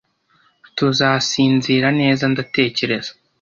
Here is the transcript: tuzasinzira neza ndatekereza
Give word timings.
tuzasinzira 0.77 1.87
neza 2.01 2.23
ndatekereza 2.31 3.11